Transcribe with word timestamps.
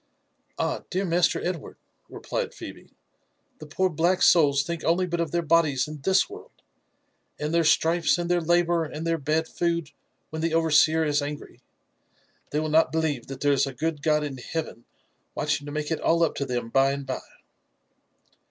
/ 0.01 0.03
''Ah 0.57 0.79
I 0.79 0.83
dear 0.89 1.05
masterEdwardf" 1.05 1.75
replied 2.09 2.55
Phebe, 2.55 2.89
''the 3.59 3.67
poor 3.69 3.87
blaek 3.87 4.23
souls 4.23 4.63
think 4.63 4.83
only 4.83 5.05
but 5.05 5.19
of 5.19 5.29
their 5.29 5.43
bodies 5.43 5.87
in 5.87 6.01
this 6.01 6.27
world, 6.27 6.63
and 7.39 7.53
their 7.53 7.63
stripes 7.63 8.17
and 8.17 8.27
Ibeh: 8.27 8.47
labour 8.47 8.83
and 8.85 9.05
their 9.05 9.19
bad 9.19 9.47
food 9.47 9.91
when 10.31 10.41
the 10.41 10.55
overseer 10.55 11.05
is 11.05 11.21
angry. 11.21 11.61
They 12.49 12.59
will 12.59 12.69
not 12.69 12.91
believe 12.91 13.27
that 13.27 13.41
there 13.41 13.53
is 13.53 13.67
a 13.67 13.73
good 13.75 14.01
God 14.01 14.23
in 14.23 14.39
heaven 14.39 14.85
watching 15.35 15.67
to 15.67 15.71
make 15.71 15.91
it 15.91 16.01
all 16.01 16.23
up 16.23 16.33
to 16.37 16.47
them 16.47 16.69
by 16.69 16.93
|ad 16.93 17.05
by." 17.05 17.21